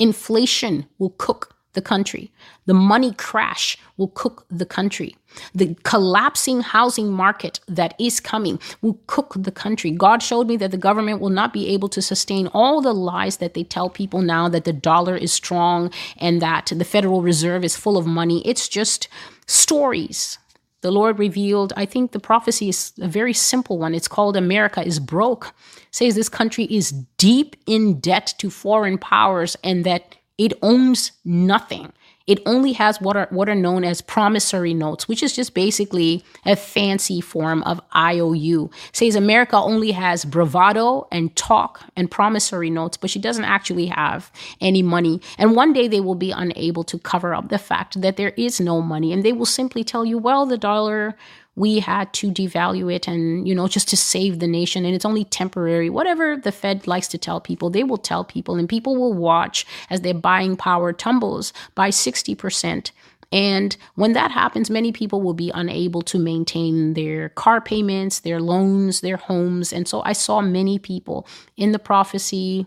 [0.00, 2.32] Inflation will cook the country.
[2.66, 5.16] The money crash will cook the country.
[5.54, 9.90] The collapsing housing market that is coming will cook the country.
[9.90, 13.36] God showed me that the government will not be able to sustain all the lies
[13.36, 17.64] that they tell people now that the dollar is strong and that the Federal Reserve
[17.64, 18.46] is full of money.
[18.46, 19.08] It's just
[19.46, 20.38] stories.
[20.82, 23.94] The Lord revealed, I think the prophecy is a very simple one.
[23.94, 25.52] It's called America is broke.
[25.76, 31.12] It says this country is deep in debt to foreign powers and that it owns
[31.22, 31.92] nothing.
[32.26, 36.24] It only has what are what are known as promissory notes, which is just basically
[36.46, 38.70] a fancy form of IOU.
[38.92, 44.30] Says America only has bravado and talk and promissory notes, but she doesn't actually have
[44.60, 45.20] any money.
[45.36, 48.60] And one day they will be unable to cover up the fact that there is
[48.60, 51.16] no money, and they will simply tell you, "Well, the dollar
[51.56, 54.84] we had to devalue it and, you know, just to save the nation.
[54.84, 55.90] And it's only temporary.
[55.90, 59.66] Whatever the Fed likes to tell people, they will tell people, and people will watch
[59.90, 62.92] as their buying power tumbles by 60%.
[63.32, 68.40] And when that happens, many people will be unable to maintain their car payments, their
[68.40, 69.72] loans, their homes.
[69.72, 72.66] And so I saw many people in the prophecy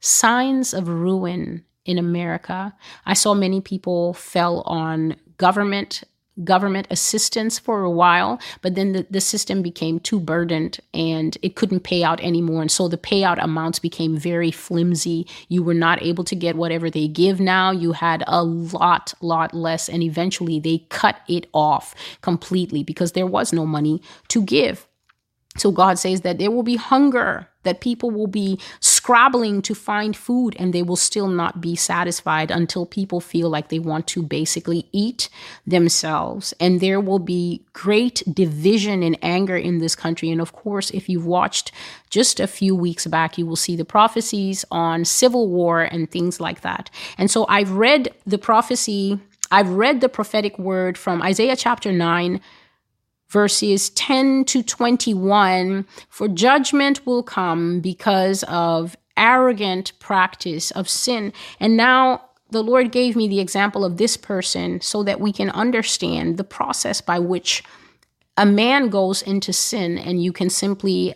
[0.00, 2.74] signs of ruin in America.
[3.06, 6.04] I saw many people fell on government
[6.44, 11.56] government assistance for a while, but then the, the system became too burdened and it
[11.56, 12.62] couldn't pay out anymore.
[12.62, 15.26] And so the payout amounts became very flimsy.
[15.48, 17.70] You were not able to get whatever they give now.
[17.70, 19.88] You had a lot, lot less.
[19.88, 24.86] And eventually they cut it off completely because there was no money to give.
[25.56, 30.16] So God says that there will be hunger, that people will be scrabbling to find
[30.16, 34.22] food and they will still not be satisfied until people feel like they want to
[34.22, 35.28] basically eat
[35.66, 36.54] themselves.
[36.58, 40.30] And there will be great division and anger in this country.
[40.30, 41.72] And of course, if you've watched
[42.08, 46.40] just a few weeks back, you will see the prophecies on civil war and things
[46.40, 46.88] like that.
[47.18, 49.18] And so I've read the prophecy,
[49.50, 52.40] I've read the prophetic word from Isaiah chapter 9
[53.28, 61.32] verses 10 to 21 for judgment will come because of arrogant practice of sin.
[61.58, 65.50] And now the Lord gave me the example of this person so that we can
[65.50, 67.64] understand the process by which
[68.36, 71.14] a man goes into sin and you can simply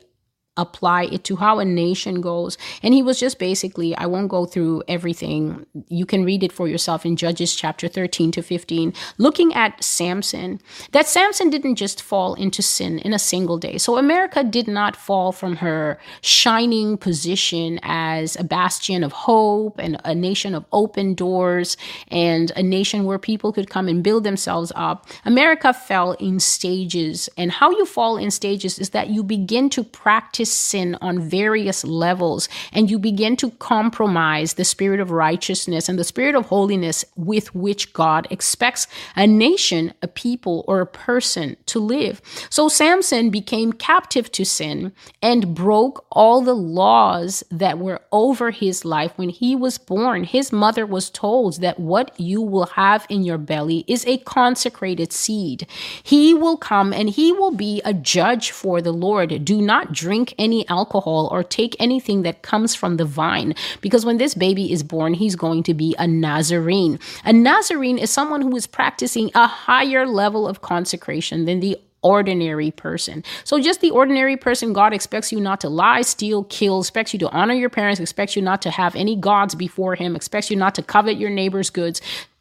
[0.61, 2.59] apply it to how a nation goes.
[2.83, 5.66] And he was just basically, I won't go through everything.
[5.88, 10.61] You can read it for yourself in Judges chapter 13 to 15, looking at Samson,
[10.92, 13.79] that Samson didn't just fall into sin in a single day.
[13.79, 20.01] So America did not fall from her shining position as a bastion of hope and
[20.05, 21.77] a nation of open doors
[22.09, 25.07] and a nation where people could come and build themselves up.
[25.25, 27.29] America fell in stages.
[27.37, 31.84] And how you fall in stages is that you begin to practice sin on various
[31.84, 37.04] levels and you begin to compromise the spirit of righteousness and the spirit of holiness
[37.16, 38.86] with which God expects
[39.16, 42.20] a nation, a people, or a person to live.
[42.50, 48.84] So Samson became captive to sin and broke all the laws that were over his
[48.84, 50.24] life when he was born.
[50.24, 55.12] His mother was told that what you will have in your belly is a consecrated
[55.12, 55.66] seed.
[56.02, 59.44] He will come and he will be a judge for the Lord.
[59.44, 63.55] Do not drink any alcohol or take anything that comes from the vine.
[63.81, 66.98] Because when this baby is born, he's going to be a Nazarene.
[67.24, 72.70] A Nazarene is someone who is practicing a higher level of consecration than the ordinary
[72.70, 73.22] person.
[73.44, 77.18] So just the ordinary person, God expects you not to lie, steal, kill, expects you
[77.20, 80.57] to honor your parents, expects you not to have any gods before him, expects you
[80.57, 82.00] not to covet your neighbor's goods,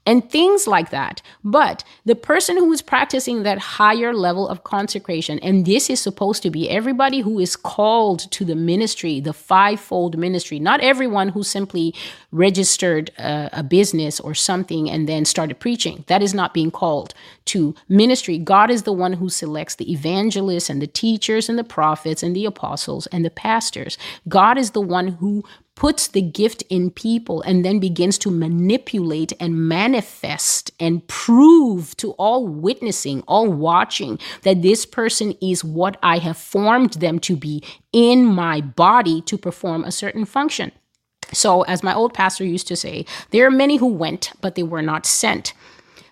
[0.09, 1.21] and things like that.
[1.43, 6.41] But the person who is practicing that higher level of consecration, and this is supposed
[6.41, 11.43] to be everybody who is called to the ministry, the fivefold ministry, not everyone who
[11.43, 11.93] simply
[12.31, 16.03] registered a, a business or something and then started preaching.
[16.07, 17.13] That is not being called
[17.45, 18.39] to ministry.
[18.39, 22.35] God is the one who selects the evangelists and the teachers and the prophets and
[22.35, 23.95] the apostles and the pastors.
[24.27, 25.43] God is the one who
[25.79, 32.11] puts the gift in people and then begins to manipulate and manifest and prove to
[32.11, 37.63] all witnessing, all watching that this person is what I have formed them to be
[37.93, 40.73] in my body to perform a certain function.
[41.31, 44.63] So, as my old pastor used to say, there are many who went, but they
[44.63, 45.53] were not sent.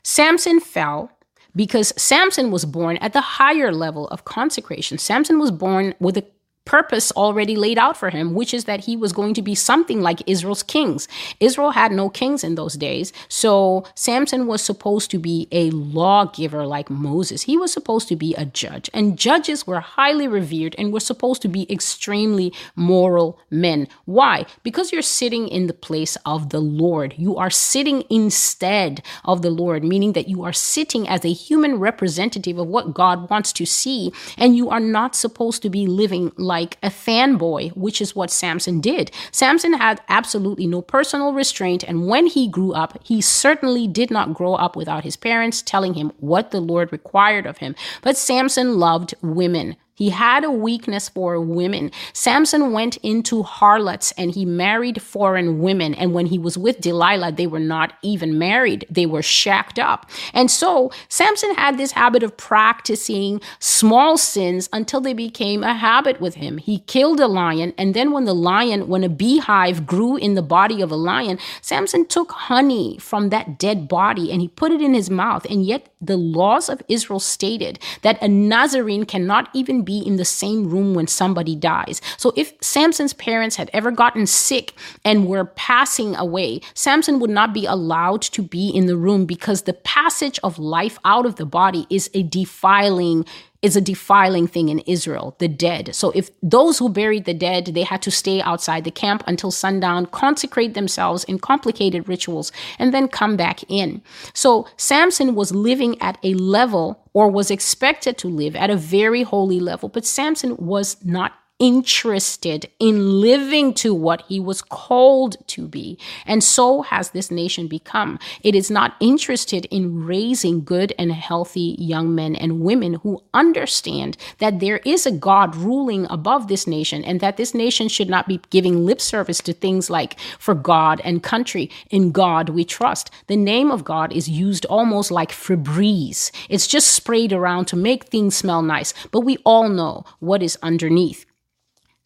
[0.02, 1.12] Samson fell
[1.58, 4.98] because Samson was born at the higher level of consecration.
[4.98, 6.26] Samson was born with a
[6.68, 10.02] purpose already laid out for him, which is that he was going to be something
[10.02, 11.08] like Israel's kings.
[11.40, 13.14] Israel had no kings in those days.
[13.30, 17.44] So Samson was supposed to be a lawgiver like Moses.
[17.44, 18.90] He was supposed to be a judge.
[18.94, 23.88] And judges were highly revered and were supposed to be extremely moral men.
[24.04, 24.46] Why?
[24.64, 27.16] Because you're sitting in the place of the Lord.
[27.18, 31.80] You are sitting instead of the Lord, meaning that you are sitting as a human
[31.80, 34.12] representative of what God wants to see.
[34.38, 38.32] And you are not supposed to be living like like a fanboy, which is what
[38.32, 39.12] Samson did.
[39.32, 44.34] Samson had absolutely no personal restraint, and when he grew up, he certainly did not
[44.34, 47.76] grow up without his parents telling him what the Lord required of him.
[48.02, 49.76] But Samson loved women.
[49.98, 51.92] He had a weakness for women.
[52.14, 55.96] Samson went into harlots and he married foreign women.
[55.96, 58.86] And when he was with Delilah, they were not even married.
[58.92, 60.08] They were shacked up.
[60.36, 66.22] And so Samson had this habit of practicing small sins until they became a habit
[66.22, 66.60] with him.
[66.60, 67.74] He killed a lion.
[67.76, 71.40] And then when the lion, when a beehive grew in the body of a lion,
[71.62, 75.46] Samson took honey from that dead body and he put it in his mouth.
[75.50, 80.26] And yet the laws of Israel stated that a Nazarene cannot even be in the
[80.26, 82.02] same room when somebody dies.
[82.18, 84.74] So if Samson's parents had ever gotten sick
[85.04, 89.64] and were passing away, Samson would not be allowed to be in the room because
[89.64, 93.26] the passage of life out of the body is a defiling
[93.62, 95.96] is a defiling thing in Israel, the dead.
[95.96, 99.52] So if those who buried the dead, they had to stay outside the camp until
[99.52, 104.02] sundown, consecrate themselves in complicated rituals, and then come back in.
[104.34, 109.24] So Samson was living at a level or was expected to live at a very
[109.24, 115.68] holy level, but Samson was not interested in living to what he was called to
[115.68, 115.98] be.
[116.26, 118.20] And so has this nation become.
[118.44, 124.18] It is not interested in raising good and healthy young men and women who understand
[124.38, 128.28] that there is a God ruling above this nation and that this nation should not
[128.28, 131.70] be giving lip service to things like for God and country.
[131.90, 133.10] In God we trust.
[133.28, 136.32] The name of God is used almost like Febreze.
[136.50, 140.58] It's just sprayed around to make things smell nice, but we all know what is
[140.62, 141.26] underneath.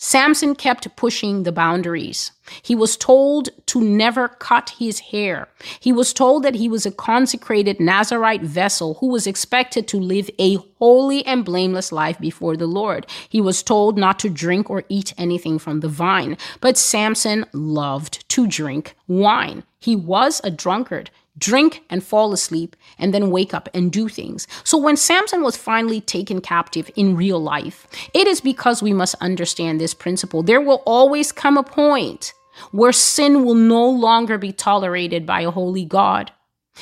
[0.04, 2.32] Samson kept pushing the boundaries.
[2.64, 5.48] He was told to never cut his hair.
[5.80, 10.28] He was told that he was a consecrated Nazarite vessel who was expected to live
[10.40, 13.06] a holy and blameless life before the Lord.
[13.30, 16.36] He was told not to drink or eat anything from the vine.
[16.62, 19.64] But Samson loved to drink wine.
[19.80, 24.48] He was a drunkard drink and fall asleep, and then wake up and do things.
[24.64, 29.16] So when Samson was finally taken captive in real life, it is because we must
[29.22, 30.44] understand this principle.
[30.44, 32.34] There will always come a point
[32.72, 36.32] where sin will no longer be tolerated by a holy God.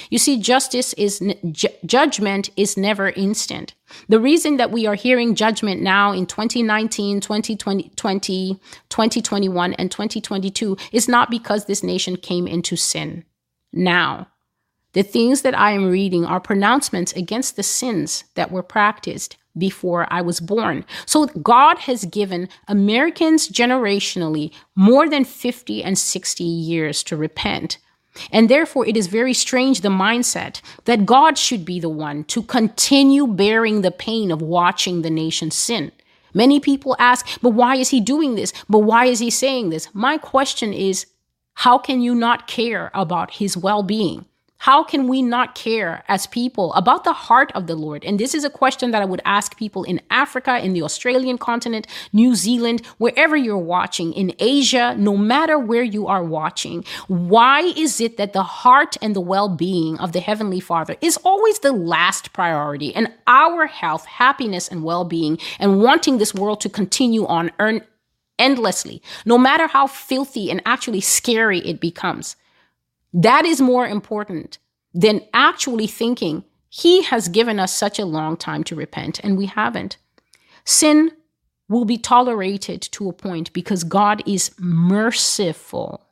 [0.10, 1.22] You see, justice is
[1.52, 3.74] ju- judgment is never instant.
[4.08, 7.90] The reason that we are hearing judgment now in 2019, 2020,
[8.90, 13.26] 2021, and 2022 is not because this nation came into sin
[13.74, 14.29] now.
[14.94, 20.08] The things that I am reading are pronouncements against the sins that were practiced before
[20.12, 20.86] I was born.
[21.06, 27.78] So God has given Americans generationally more than 50 and 60 years to repent.
[28.32, 32.42] And therefore, it is very strange the mindset that God should be the one to
[32.42, 35.92] continue bearing the pain of watching the nation sin.
[36.34, 38.54] Many people ask, but why is he doing this?
[38.68, 39.88] But why is he saying this?
[39.94, 41.06] My question is,
[41.54, 44.26] how can you not care about his well being?
[44.60, 48.04] How can we not care as people about the heart of the Lord?
[48.04, 51.38] And this is a question that I would ask people in Africa, in the Australian
[51.38, 56.84] continent, New Zealand, wherever you're watching, in Asia, no matter where you are watching.
[57.08, 61.16] Why is it that the heart and the well being of the Heavenly Father is
[61.24, 66.60] always the last priority and our health, happiness, and well being and wanting this world
[66.62, 67.82] to continue on earn
[68.38, 72.36] endlessly, no matter how filthy and actually scary it becomes?
[73.14, 74.60] That is more important
[74.94, 79.48] than actually thinking he has given us such a long time to repent and we
[79.48, 79.98] haven't.
[80.64, 81.12] Sin
[81.68, 86.06] will be tolerated to a point because God is merciful.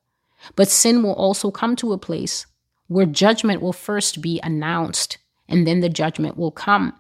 [0.55, 2.45] But sin will also come to a place
[2.87, 5.17] where judgment will first be announced
[5.47, 6.93] and then the judgment will come.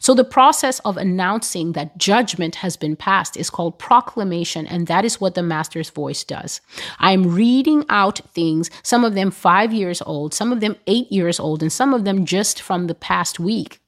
[0.00, 5.04] So, the process of announcing that judgment has been passed is called proclamation, and that
[5.04, 6.60] is what the Master's voice does.
[6.98, 11.38] I'm reading out things, some of them five years old, some of them eight years
[11.40, 13.80] old, and some of them just from the past week.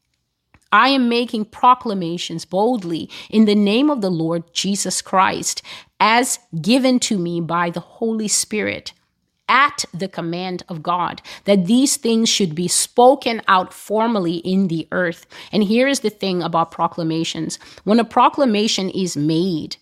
[0.75, 5.63] I am making proclamations boldly in the name of the Lord Jesus Christ
[6.01, 8.93] as given to me by the Holy Spirit
[9.49, 14.89] at the command of God, that these things should be spoken out formally in the
[14.93, 15.27] earth.
[15.53, 19.77] And here is the thing about proclamations when a proclamation is made,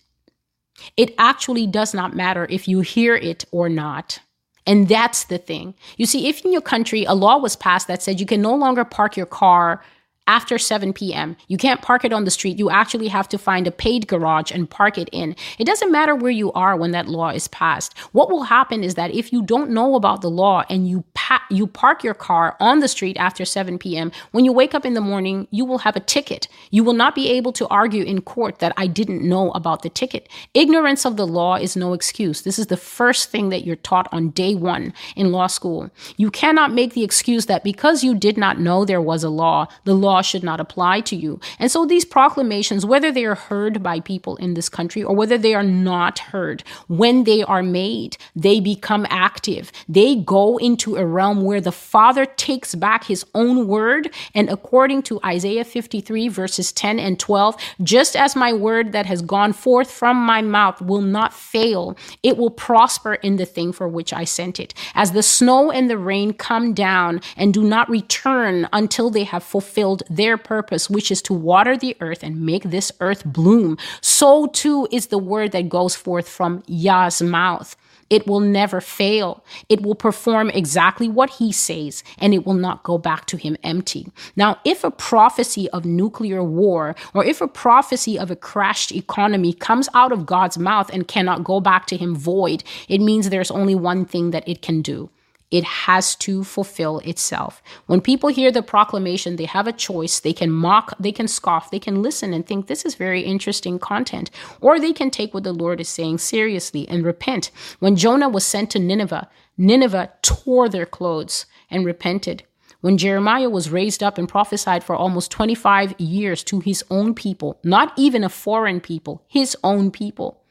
[0.97, 4.19] it actually does not matter if you hear it or not.
[4.65, 5.75] And that's the thing.
[5.97, 8.55] You see, if in your country a law was passed that said you can no
[8.55, 9.83] longer park your car
[10.27, 11.35] after 7 p.m.
[11.47, 12.57] You can't park it on the street.
[12.57, 15.35] You actually have to find a paid garage and park it in.
[15.59, 17.97] It doesn't matter where you are when that law is passed.
[18.13, 21.43] What will happen is that if you don't know about the law and you pa-
[21.49, 24.93] you park your car on the street after 7 p.m., when you wake up in
[24.93, 26.47] the morning, you will have a ticket.
[26.71, 29.89] You will not be able to argue in court that I didn't know about the
[29.89, 30.29] ticket.
[30.53, 32.41] Ignorance of the law is no excuse.
[32.41, 35.89] This is the first thing that you're taught on day 1 in law school.
[36.17, 39.67] You cannot make the excuse that because you did not know there was a law,
[39.83, 41.39] the law law should not apply to you.
[41.59, 45.37] And so these proclamations, whether they are heard by people in this country or whether
[45.37, 49.71] they are not heard, when they are made, they become active.
[49.89, 54.13] They go into a realm where the Father takes back his own word.
[54.35, 59.21] And according to Isaiah 53, verses 10 and 12, just as my word that has
[59.21, 63.87] gone forth from my mouth will not fail, it will prosper in the thing for
[63.87, 64.73] which I sent it.
[64.93, 69.43] As the snow and the rain come down and do not return until they have
[69.43, 74.47] fulfilled their purpose, which is to water the earth and make this earth bloom, so
[74.47, 77.75] too is the word that goes forth from Yah's mouth.
[78.09, 79.43] It will never fail.
[79.69, 83.57] It will perform exactly what he says, and it will not go back to him
[83.63, 84.07] empty.
[84.35, 89.51] Now, if a prophecy of nuclear war or if a prophecy of a crashed economy
[89.51, 93.51] comes out of God's mouth and cannot go back to him void, it means there's
[93.51, 95.09] only one thing that it can do
[95.53, 97.61] it has to fulfill itself.
[97.85, 100.19] When people hear the proclamation, they have a choice.
[100.19, 103.77] They can mock, they can scoff, they can listen and think this is very interesting
[103.77, 104.31] content,
[104.61, 107.51] or they can take what the Lord is saying seriously and repent.
[107.77, 112.41] When Jonah was sent to Nineveh, Nineveh tore their clothes and repented.
[112.81, 117.59] When Jeremiah was raised up and prophesied for almost 25 years to his own people,
[117.63, 120.41] not even a foreign people, his own people,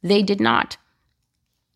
[0.00, 0.76] they did not.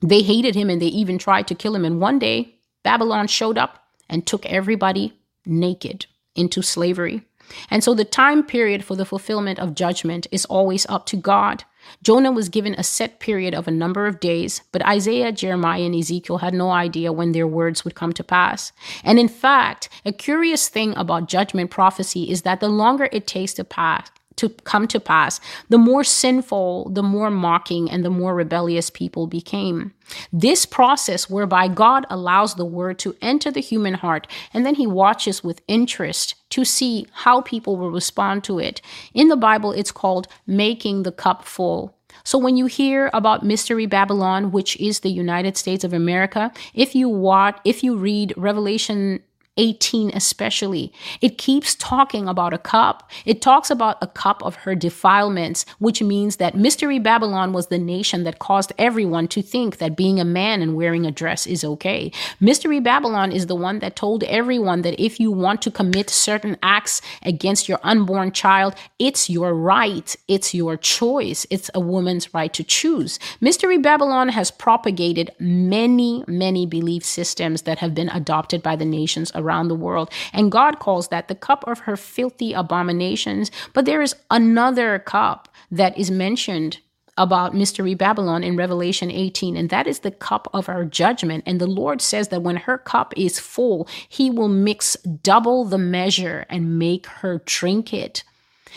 [0.01, 1.85] They hated him and they even tried to kill him.
[1.85, 7.23] And one day, Babylon showed up and took everybody naked into slavery.
[7.71, 11.65] And so the time period for the fulfillment of judgment is always up to God.
[12.03, 15.95] Jonah was given a set period of a number of days, but Isaiah, Jeremiah, and
[15.95, 18.73] Ezekiel had no idea when their words would come to pass.
[19.03, 23.55] And in fact, a curious thing about judgment prophecy is that the longer it takes
[23.55, 28.35] to pass, to come to pass, the more sinful, the more mocking, and the more
[28.35, 29.93] rebellious people became.
[30.33, 34.87] This process whereby God allows the word to enter the human heart and then he
[34.87, 38.81] watches with interest to see how people will respond to it.
[39.13, 41.95] In the Bible, it's called making the cup full.
[42.25, 46.95] So when you hear about Mystery Babylon, which is the United States of America, if
[46.95, 49.21] you watch, if you read Revelation
[49.59, 50.93] 18 especially.
[51.21, 53.11] It keeps talking about a cup.
[53.27, 57.79] It talks about a cup of her defilements, which means that Mystery Babylon was the
[57.79, 61.65] nation that caused everyone to think that being a man and wearing a dress is
[61.65, 62.11] okay.
[62.41, 66.57] Mystery Babylon is the one that told everyone that if you want to commit certain
[66.63, 70.15] acts against your unborn child, it's your right.
[70.29, 71.47] It's your choice.
[71.51, 73.19] It's a woman's right to choose.
[73.41, 79.33] Mystery Babylon has propagated many, many belief systems that have been adopted by the nations
[79.35, 80.11] around around the world.
[80.33, 83.51] And God calls that the cup of her filthy abominations.
[83.73, 86.79] But there is another cup that is mentioned
[87.17, 91.43] about Mystery Babylon in Revelation 18, and that is the cup of her judgment.
[91.47, 95.79] And the Lord says that when her cup is full, he will mix double the
[95.79, 98.23] measure and make her drink it.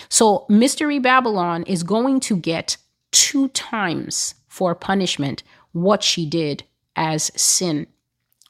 [0.09, 2.77] So, Mystery Babylon is going to get
[3.11, 5.43] two times for punishment
[5.73, 6.63] what she did
[6.95, 7.87] as sin.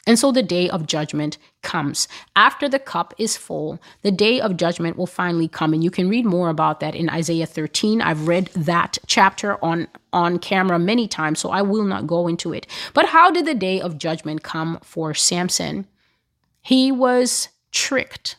[0.08, 2.08] And so the day of judgment comes.
[2.36, 5.74] After the cup is full, the day of judgment will finally come.
[5.74, 8.02] And you can read more about that in Isaiah 13.
[8.02, 12.52] I've read that chapter on, on camera many times, so I will not go into
[12.52, 12.66] it.
[12.94, 15.86] But how did the day of judgment come for Samson?
[16.62, 18.38] He was tricked.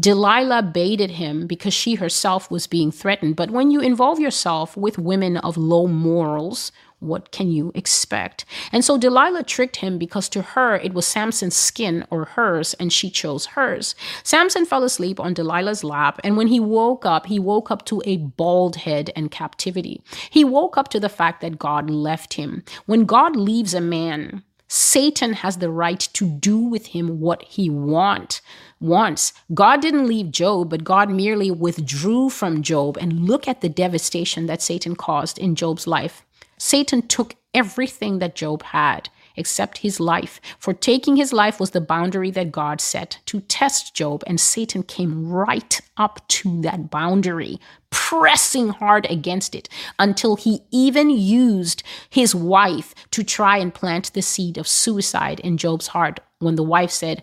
[0.00, 3.36] Delilah baited him because she herself was being threatened.
[3.36, 8.44] But when you involve yourself with women of low morals what can you expect?
[8.72, 12.92] And so Delilah tricked him because to her it was Samson's skin or hers, and
[12.92, 13.94] she chose hers.
[14.22, 18.02] Samson fell asleep on Delilah's lap, and when he woke up, he woke up to
[18.04, 20.02] a bald head and captivity.
[20.30, 22.62] He woke up to the fact that God left him.
[22.86, 24.42] When God leaves a man,
[24.72, 28.40] Satan has the right to do with him what he want,
[28.78, 29.32] wants.
[29.52, 32.96] God didn't leave Job, but God merely withdrew from Job.
[32.96, 36.24] And look at the devastation that Satan caused in Job's life.
[36.60, 40.42] Satan took everything that Job had except his life.
[40.58, 44.82] For taking his life was the boundary that God set to test Job, and Satan
[44.82, 47.58] came right up to that boundary,
[47.88, 54.20] pressing hard against it until he even used his wife to try and plant the
[54.20, 57.22] seed of suicide in Job's heart when the wife said,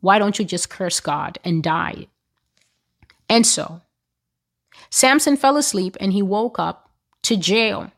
[0.00, 2.06] Why don't you just curse God and die?
[3.28, 3.82] And so,
[4.88, 6.88] Samson fell asleep and he woke up
[7.24, 7.92] to jail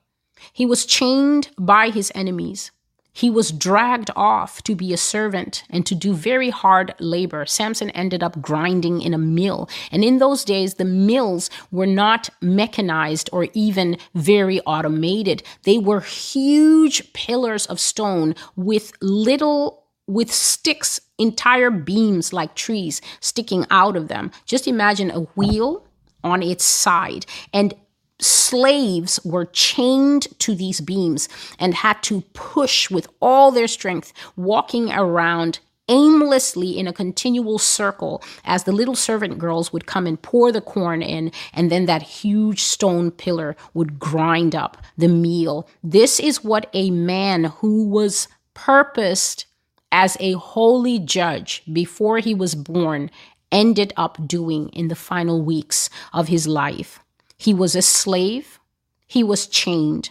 [0.52, 2.70] he was chained by his enemies.
[3.16, 7.46] He was dragged off to be a servant and to do very hard labor.
[7.46, 9.70] Samson ended up grinding in a mill.
[9.90, 15.42] And in those days, the mills were not mechanized or even very automated.
[15.62, 23.64] They were huge pillars of stone with little with sticks entire beams like trees sticking
[23.70, 24.30] out of them.
[24.44, 25.86] Just imagine a wheel
[26.22, 27.24] on its side
[27.54, 27.72] and
[28.20, 34.90] slaves were chained to these beams and had to push with all their strength, walking
[34.90, 35.58] around
[35.88, 40.60] aimlessly in a continual circle as the little servant girls would come and pour the
[40.60, 45.68] corn in, and then that huge stone pillar would grind up the meal.
[45.82, 49.46] This is what a man who was purposed
[49.92, 53.10] as a holy judge before he was born
[53.52, 56.98] ended up doing in the final weeks of his life.
[57.36, 58.58] He was a slave,
[59.06, 60.10] he was chained,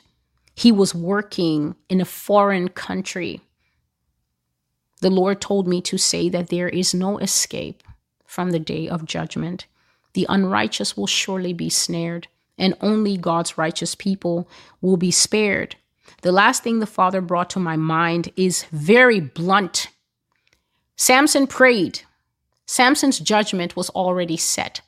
[0.56, 3.42] he was working in a foreign country.
[5.02, 7.84] The Lord told me to say that there is no escape
[8.26, 9.66] from the day of judgment.
[10.14, 14.48] The unrighteous will surely be snared, and only God's righteous people
[14.82, 15.76] will be spared.
[16.22, 19.90] The last thing the Father brought to my mind is very blunt.
[20.96, 22.02] Samson prayed.
[22.66, 24.82] Samson's judgment was already set.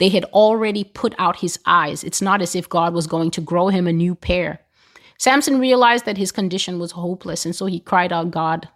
[0.00, 2.02] They had already put out his eyes.
[2.02, 4.60] It's not as if God was going to grow him a new pair.
[5.18, 8.70] Samson realized that his condition was hopeless, and so he cried out, God,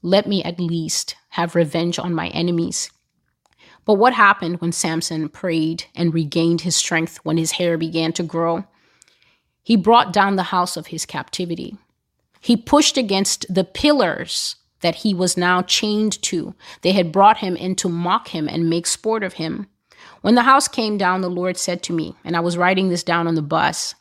[0.00, 2.90] let me at least have revenge on my enemies.
[3.84, 8.22] But what happened when Samson prayed and regained his strength when his hair began to
[8.22, 8.64] grow?
[9.62, 11.76] He brought down the house of his captivity.
[12.40, 16.54] He pushed against the pillars that he was now chained to.
[16.80, 19.66] They had brought him in to mock him and make sport of him.
[20.26, 23.04] When the house came down, the Lord said to me, and I was writing this
[23.04, 23.94] down on the bus,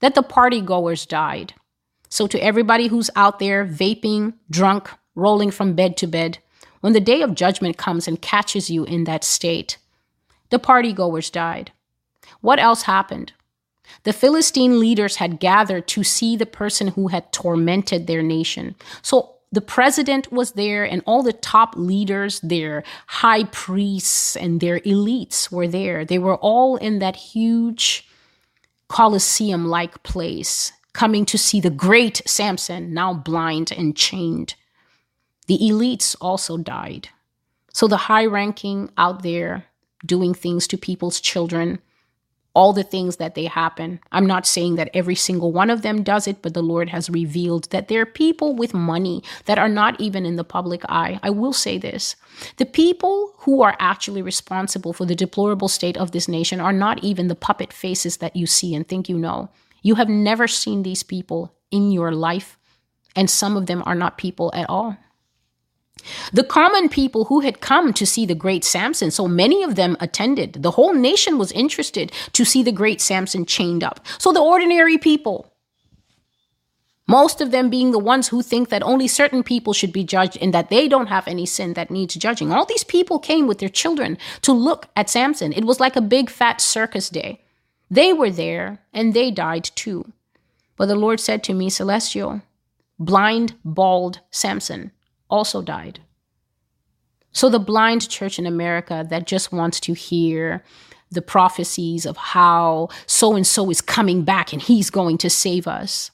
[0.00, 1.54] that the party goers died.
[2.08, 6.38] So, to everybody who's out there vaping, drunk, rolling from bed to bed,
[6.80, 9.78] when the day of judgment comes and catches you in that state,
[10.50, 11.70] the party goers died.
[12.40, 13.32] What else happened?
[14.02, 18.74] The Philistine leaders had gathered to see the person who had tormented their nation.
[19.00, 24.80] So the president was there and all the top leaders, their high priests and their
[24.80, 26.04] elites were there.
[26.04, 28.06] They were all in that huge
[28.88, 34.54] Colosseum like place, coming to see the great Samson, now blind and chained.
[35.46, 37.08] The elites also died.
[37.72, 39.66] So the high ranking out there
[40.04, 41.80] doing things to people's children
[42.54, 44.00] all the things that they happen.
[44.10, 47.08] I'm not saying that every single one of them does it, but the Lord has
[47.08, 51.20] revealed that there are people with money that are not even in the public eye.
[51.22, 52.16] I will say this
[52.56, 57.02] the people who are actually responsible for the deplorable state of this nation are not
[57.04, 59.50] even the puppet faces that you see and think you know.
[59.82, 62.58] You have never seen these people in your life,
[63.14, 64.96] and some of them are not people at all.
[66.32, 69.96] The common people who had come to see the great Samson, so many of them
[70.00, 70.62] attended.
[70.62, 74.04] The whole nation was interested to see the great Samson chained up.
[74.18, 75.52] So the ordinary people,
[77.06, 80.36] most of them being the ones who think that only certain people should be judged
[80.42, 82.52] and that they don't have any sin that needs judging.
[82.52, 85.52] All these people came with their children to look at Samson.
[85.52, 87.40] It was like a big fat circus day.
[87.90, 90.12] They were there and they died too.
[90.76, 92.42] But the Lord said to me, Celestial,
[92.98, 94.92] blind, bald Samson
[95.30, 96.00] also died.
[97.32, 100.64] So the blind church in America that just wants to hear
[101.10, 105.66] the prophecies of how so and so is coming back and he's going to save
[105.66, 106.10] us.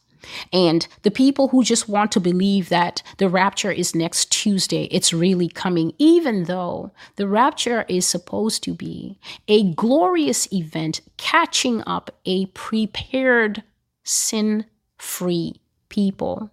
[0.52, 5.12] And the people who just want to believe that the rapture is next Tuesday, it's
[5.12, 12.10] really coming, even though the rapture is supposed to be a glorious event catching up
[12.24, 13.62] a prepared,
[14.02, 14.64] sin
[14.96, 16.50] free people.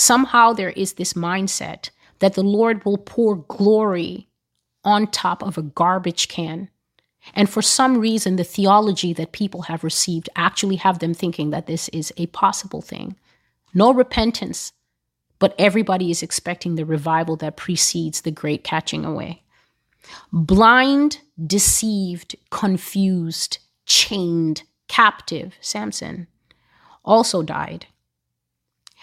[0.00, 1.90] Somehow there is this mindset
[2.20, 4.30] that the Lord will pour glory
[4.82, 6.70] on top of a garbage can.
[7.34, 11.66] And for some reason, the theology that people have received actually have them thinking that
[11.66, 13.14] this is a possible thing.
[13.74, 14.72] No repentance,
[15.38, 19.42] but everybody is expecting the revival that precedes the great catching away.
[20.32, 26.26] Blind, deceived, confused, chained, captive Samson
[27.04, 27.84] also died.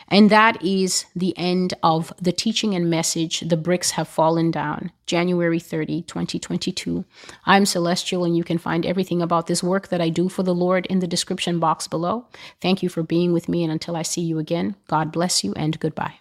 [0.10, 4.92] And that is the end of the teaching and message, The Bricks Have Fallen Down,
[5.06, 7.04] January 30, 2022.
[7.46, 10.56] I'm Celestial, and you can find everything about this work that I do for the
[10.56, 12.26] Lord in the description box below.
[12.62, 15.54] Thank you for being with me, and until I see you again, God bless you
[15.56, 16.20] and goodbye.